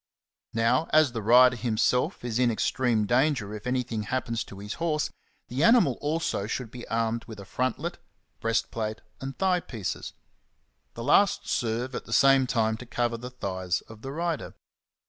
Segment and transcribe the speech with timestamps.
[0.55, 5.11] Now, as the rider himself is in extreme danger if anything happens to his horse,
[5.47, 7.99] the animal also should be armed with a front let,
[8.39, 10.13] breastplate, and thigh pieces;
[10.91, 14.55] ^'^ the last serve at the same time to cover the thighs of the rider.